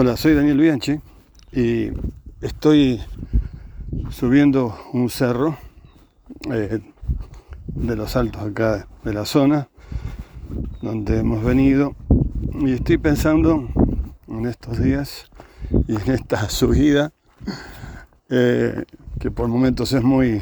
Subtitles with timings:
[0.00, 1.00] Hola, soy Daniel Bianchi
[1.50, 1.90] y
[2.40, 3.00] estoy
[4.10, 5.58] subiendo un cerro
[6.52, 6.78] eh,
[7.66, 9.68] de los altos acá de la zona
[10.82, 11.96] donde hemos venido
[12.60, 13.68] y estoy pensando
[14.28, 15.32] en estos días
[15.88, 17.12] y en esta subida
[18.30, 18.84] eh,
[19.18, 20.40] que por momentos es muy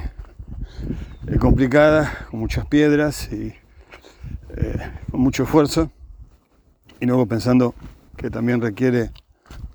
[1.29, 3.55] eh, complicada, con muchas piedras y
[5.11, 5.91] con mucho esfuerzo
[7.01, 7.75] y luego pensando
[8.19, 9.13] que también requiere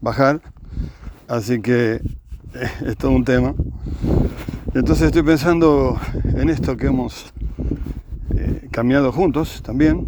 [0.02, 0.42] bajar,
[1.28, 2.02] así que eh,
[2.86, 3.54] es todo un tema.
[4.74, 7.34] Entonces estoy pensando en esto que hemos
[8.36, 10.08] eh, caminado juntos también,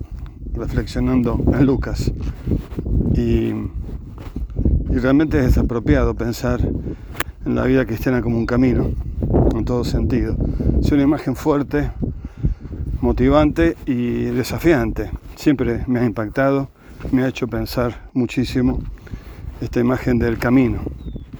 [0.54, 2.12] reflexionando en Lucas.
[3.14, 3.54] Y,
[4.90, 6.62] y realmente es apropiado pensar
[7.46, 8.90] en la vida cristiana como un camino,
[9.54, 10.36] en todo sentido.
[10.82, 11.92] Es una imagen fuerte,
[13.02, 15.12] motivante y desafiante.
[15.36, 16.70] Siempre me ha impactado,
[17.12, 18.80] me ha hecho pensar muchísimo
[19.64, 20.82] esta imagen del camino.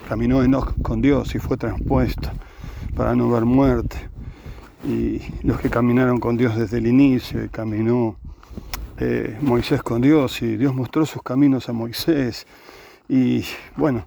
[0.08, 2.30] Caminó Enoch con Dios y fue transpuesto
[2.96, 3.98] para no ver muerte.
[4.86, 8.18] Y los que caminaron con Dios desde el inicio, caminó
[8.98, 12.48] eh, Moisés con Dios y Dios mostró sus caminos a Moisés.
[13.10, 13.44] Y
[13.76, 14.06] bueno,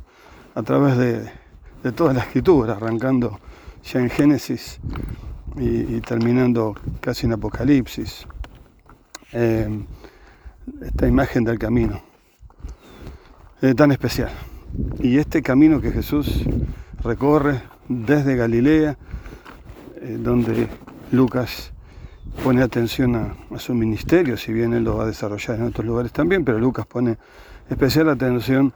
[0.55, 3.39] a través de, toda la escritura, arrancando
[3.85, 4.81] ya en Génesis
[5.57, 8.27] y, terminando casi en Apocalipsis,
[9.33, 9.69] eh,
[10.83, 12.16] esta imagen del camino.
[13.63, 14.31] Eh, tan especial.
[14.99, 16.43] Y este camino que Jesús
[17.03, 18.99] recorre desde Galilea,
[20.03, 20.69] eh, donde
[21.11, 21.73] Lucas
[22.45, 26.13] pone atención a, su ministerio, si bien él lo va a desarrollar en otros lugares
[26.13, 27.17] también, pero Lucas pone
[27.71, 28.75] especial atención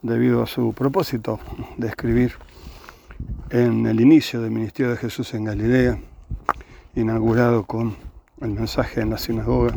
[0.00, 1.40] debido a su propósito
[1.76, 2.34] de escribir
[3.50, 5.98] en el inicio del ministerio de Jesús en Galilea,
[6.94, 7.96] inaugurado con
[8.40, 9.76] el mensaje en la sinagoga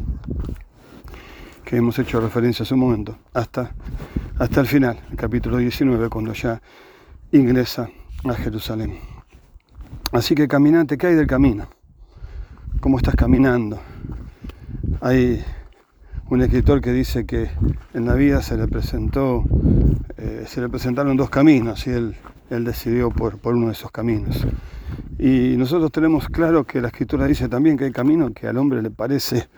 [1.71, 3.71] que hemos hecho referencia hace un momento, hasta,
[4.41, 6.59] hasta el final, el capítulo 19, cuando ya
[7.31, 7.91] ingresa
[8.23, 8.97] a Jerusalén.
[10.11, 11.67] Así que caminante, ¿qué hay del camino?
[12.79, 13.79] ¿Cómo estás caminando?
[14.99, 15.45] Hay
[16.31, 17.51] un escritor que dice que
[17.93, 19.43] en la vida se le presentó,
[20.17, 22.15] eh, se le presentaron dos caminos y él,
[22.49, 24.47] él decidió por, por uno de esos caminos.
[25.19, 28.81] Y nosotros tenemos claro que la escritura dice también que hay camino que al hombre
[28.81, 29.49] le parece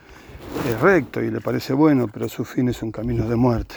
[0.67, 3.75] es recto y le parece bueno, pero su fin es un camino de muerte.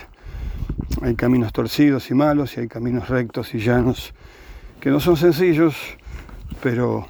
[1.02, 4.14] Hay caminos torcidos y malos y hay caminos rectos y llanos
[4.80, 5.74] que no son sencillos,
[6.62, 7.06] pero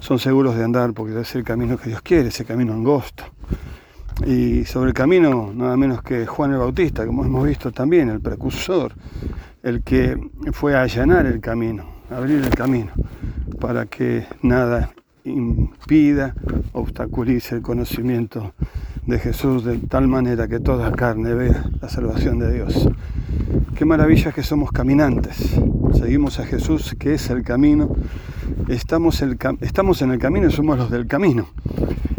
[0.00, 3.24] son seguros de andar porque es el camino que Dios quiere, ese camino angosto.
[4.26, 8.20] Y sobre el camino, nada menos que Juan el Bautista, como hemos visto también, el
[8.20, 8.94] precursor,
[9.62, 10.18] el que
[10.52, 12.92] fue a allanar el camino, abrir el camino,
[13.60, 14.92] para que nada
[15.24, 16.34] impida,
[16.72, 18.54] obstaculice el conocimiento
[19.06, 22.88] de Jesús de tal manera que toda carne vea la salvación de Dios.
[23.74, 25.56] Qué maravilla que somos caminantes.
[25.94, 27.90] Seguimos a Jesús, que es el camino.
[28.68, 31.48] Estamos, el, estamos en el camino y somos los del camino.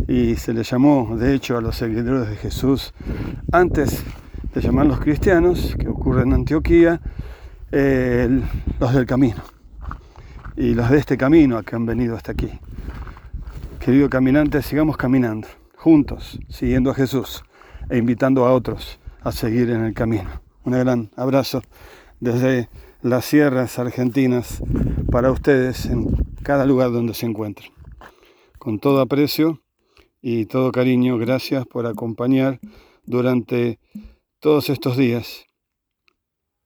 [0.08, 2.94] Y se le llamó, de hecho, a los seguidores de Jesús,
[3.52, 4.04] antes
[4.54, 7.00] de llamarlos cristianos, que ocurre en Antioquía,
[7.72, 9.42] los del camino.
[10.58, 12.50] Y los de este camino que han venido hasta aquí.
[13.80, 15.48] Querido caminante, sigamos caminando
[15.84, 17.44] juntos, siguiendo a Jesús
[17.90, 20.42] e invitando a otros a seguir en el camino.
[20.64, 21.62] Un gran abrazo
[22.22, 22.70] desde
[23.02, 24.64] las sierras argentinas
[25.12, 26.08] para ustedes en
[26.42, 27.70] cada lugar donde se encuentren.
[28.60, 29.60] Con todo aprecio
[30.22, 32.62] y todo cariño, gracias por acompañar
[33.06, 33.78] durante
[34.40, 35.48] todos estos días